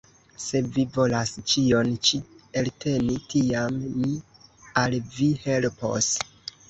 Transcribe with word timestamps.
Se 0.43 0.59
vi 0.77 0.85
volas 0.93 1.33
ĉion 1.51 1.91
ĉi 2.09 2.19
elteni, 2.61 3.17
tiam 3.35 3.77
mi 3.99 4.15
al 4.85 4.97
vi 5.19 5.29
helpos! 5.45 6.11